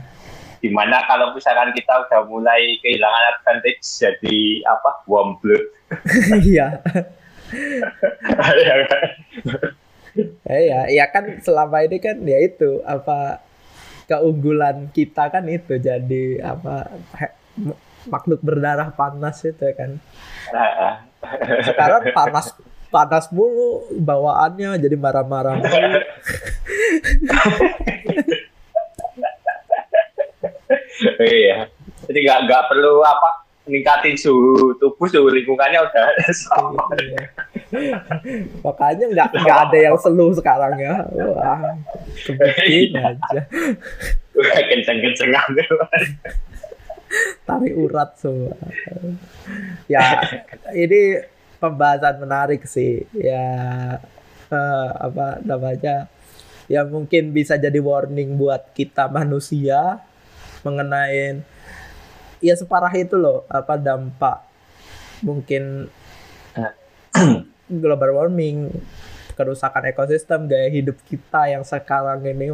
Di 0.62 0.70
mana 0.70 1.02
kalau 1.10 1.34
misalkan 1.34 1.74
kita 1.74 2.06
udah 2.06 2.22
mulai 2.30 2.78
kehilangan 2.86 3.24
advantage 3.36 3.82
jadi 3.82 4.40
apa 4.70 5.02
warm 5.10 5.42
blood. 5.42 5.66
Iya. 6.46 6.78
Ya 8.62 8.76
kan? 8.88 9.04
Eh, 10.48 10.60
Iya, 10.68 10.80
ya 10.92 11.06
kan 11.12 11.40
selama 11.40 11.84
ini 11.88 11.98
kan 12.04 12.20
ya 12.24 12.36
itu 12.44 12.84
apa 12.84 13.40
keunggulan 14.12 14.92
kita 14.92 15.32
kan 15.32 15.48
itu 15.48 15.80
jadi 15.80 16.44
apa 16.44 16.92
makhluk 18.12 18.44
berdarah 18.44 18.92
panas 18.92 19.40
itu 19.48 19.64
kan. 19.72 20.04
Nah, 20.52 21.00
Sekarang 21.64 22.12
panas 22.12 22.52
panas 22.92 23.32
mulu 23.32 23.88
bawaannya 24.04 24.76
jadi 24.84 25.00
marah-marah. 25.00 25.64
iya. 31.44 31.70
Jadi 32.08 32.20
nggak 32.26 32.40
nggak 32.50 32.64
perlu 32.70 33.02
apa 33.06 33.46
meningkatin 33.70 34.18
suhu 34.18 34.74
tubuh 34.82 35.06
suhu 35.06 35.30
lingkungannya 35.30 35.80
udah 35.86 36.06
sama. 36.34 36.82
Iya. 36.98 37.24
Makanya 38.66 39.06
nggak 39.14 39.30
nggak 39.38 39.60
ada 39.70 39.78
yang 39.78 39.98
selu 40.02 40.34
sekarang 40.34 40.76
ya. 40.82 41.06
Wah, 41.14 41.78
kebikin 42.26 42.98
aja. 42.98 43.40
Udah 44.34 44.62
kenceng-kencengan. 44.66 45.50
Tarik 47.44 47.76
urat 47.76 48.16
semua. 48.18 48.56
Ya, 49.92 50.24
ini 50.72 51.20
pembahasan 51.60 52.24
menarik 52.24 52.64
sih. 52.64 53.04
Ya, 53.12 53.46
eh, 54.48 54.90
apa 54.96 55.44
namanya? 55.44 56.08
Ya 56.72 56.88
mungkin 56.88 57.36
bisa 57.36 57.60
jadi 57.60 57.84
warning 57.84 58.40
buat 58.40 58.72
kita 58.72 59.12
manusia 59.12 60.00
mengenai 60.62 61.42
ya 62.42 62.54
separah 62.58 62.92
itu 62.98 63.18
loh 63.18 63.46
apa 63.50 63.78
dampak 63.78 64.42
mungkin 65.22 65.88
global 67.82 68.12
warming 68.18 68.72
kerusakan 69.38 69.90
ekosistem 69.90 70.50
gaya 70.50 70.68
hidup 70.68 70.98
kita 71.08 71.50
yang 71.50 71.64
sekarang 71.64 72.22
ini 72.26 72.52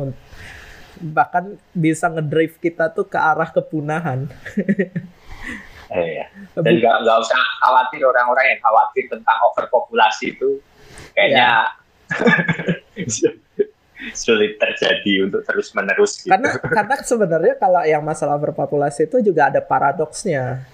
bahkan 1.02 1.58
bisa 1.74 2.10
ngedrive 2.10 2.58
kita 2.58 2.90
tuh 2.90 3.06
ke 3.06 3.18
arah 3.18 3.50
kepunahan. 3.50 4.28
Iya. 5.88 6.28
Dan 6.52 6.84
nggak 6.84 6.96
nggak 7.00 7.18
usah 7.24 7.40
khawatir 7.64 8.04
orang-orang 8.04 8.52
yang 8.52 8.60
khawatir 8.60 9.08
tentang 9.08 9.40
overpopulasi 9.48 10.36
itu. 10.36 10.60
Kayaknya 11.16 11.72
sulit 14.18 14.58
terjadi 14.58 15.24
untuk 15.24 15.46
terus 15.46 15.70
menerus 15.72 16.20
gitu. 16.20 16.34
Karena 16.34 16.50
karena 16.58 16.96
sebenarnya 17.00 17.54
kalau 17.56 17.82
yang 17.86 18.02
masalah 18.02 18.36
overpopulasi 18.36 19.06
itu 19.06 19.22
juga 19.24 19.48
ada 19.48 19.62
paradoksnya. 19.62 20.66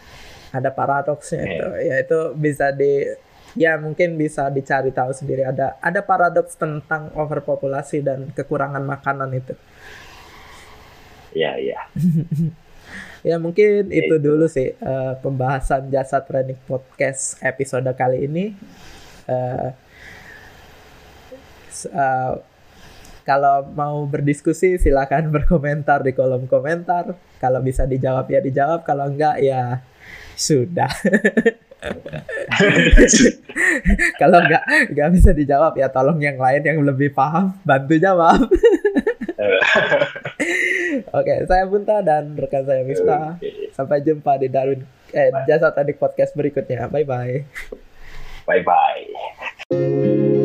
Ada 0.49 0.69
paradoksnya 0.69 1.41
Iya. 1.41 1.49
itu, 1.49 1.67
yaitu 1.83 2.19
bisa 2.33 2.71
di 2.71 3.09
ya 3.53 3.77
mungkin 3.77 4.15
bisa 4.15 4.49
dicari 4.49 4.89
tahu 4.89 5.11
sendiri 5.11 5.43
ada 5.43 5.77
ada 5.77 6.01
paradoks 6.01 6.55
tentang 6.55 7.13
overpopulasi 7.13 8.01
dan 8.01 8.29
kekurangan 8.31 8.81
makanan 8.81 9.29
itu. 9.33 9.53
Iya, 11.33 11.51
iya. 11.59 11.79
Ya 13.23 13.39
mungkin 13.39 13.87
Ya, 13.87 14.03
itu 14.03 14.19
itu. 14.19 14.21
dulu 14.21 14.45
sih 14.45 14.75
eh, 14.75 15.13
pembahasan 15.23 15.87
jasa 15.87 16.19
training 16.19 16.59
podcast 16.67 17.39
episode 17.39 17.87
kali 17.95 18.27
ini. 18.27 18.51
S- 21.71 21.89
eh, 21.89 22.33
kalau 23.23 23.63
mau 23.71 24.03
berdiskusi 24.03 24.75
silakan 24.75 25.31
berkomentar 25.31 26.03
di 26.03 26.11
kolom 26.11 26.47
komentar. 26.47 27.15
Kalau 27.39 27.59
bisa 27.63 27.87
dijawab 27.87 28.27
ya 28.27 28.39
dijawab, 28.43 28.83
kalau 28.83 29.07
enggak 29.07 29.39
ya 29.39 29.79
sudah. 30.35 30.91
kalau 34.21 34.39
enggak 34.39 34.63
enggak 34.87 35.09
bisa 35.11 35.35
dijawab 35.35 35.75
ya 35.75 35.91
tolong 35.91 36.15
yang 36.23 36.39
lain 36.39 36.63
yang 36.63 36.79
lebih 36.83 37.11
paham 37.11 37.55
bantu 37.63 37.95
jawab. 37.99 38.43
Oke, 41.17 41.33
saya 41.49 41.65
Bunta 41.67 41.99
dan 42.05 42.35
rekan 42.39 42.63
saya. 42.63 42.83
Oke. 42.83 43.71
Sampai 43.75 43.99
jumpa 44.03 44.37
di 44.39 44.47
Darwin 44.47 44.83
eh 45.13 45.29
jasa 45.47 45.69
tadi 45.71 45.93
podcast 45.95 46.35
berikutnya. 46.35 46.87
Bye 46.91 47.05
bye. 47.07 47.43
Bye 48.47 48.63
bye. 48.63 50.42